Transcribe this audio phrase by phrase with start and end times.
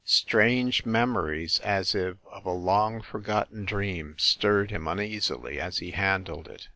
[0.03, 5.91] Strange memories, as if of a long for gotten dream, stirred him uneasily as he
[5.91, 6.69] handled it.